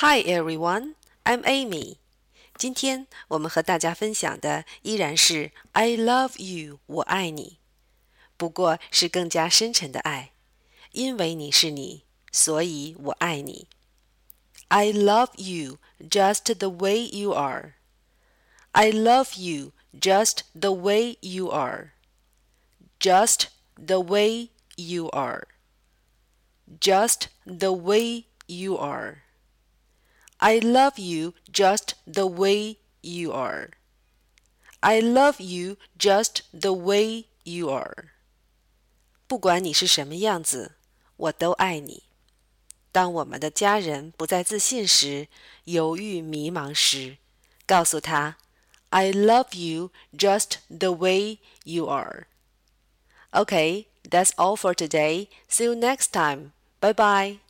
[0.00, 1.96] Hi everyone, I'm Amy.
[2.56, 7.58] 今天我们和大家分享的依然是 "I love you，我爱你"，
[8.36, 10.32] 不过是更加深沉的爱，
[10.92, 13.68] 因为你是你，所以我爱你。
[14.68, 15.78] I love you
[16.10, 17.74] just the way you are.
[18.72, 21.92] I love you just the way you are.
[23.00, 25.48] Just the way you are.
[26.80, 29.21] Just the way you are.
[30.38, 33.70] I love you just the way you are.
[34.80, 38.10] I love you just the way you are.
[39.26, 40.76] 不管你是什么样子，
[41.16, 42.04] 我都爱你。
[42.92, 45.28] 当我们的家人不再自信时，
[45.64, 47.18] 犹豫迷茫时，
[47.66, 48.38] 告诉他：“
[48.90, 52.26] I love you just the way you are.”
[53.32, 55.28] Okay, that's all for today.
[55.50, 56.52] See you next time.
[56.80, 57.40] Bye bye.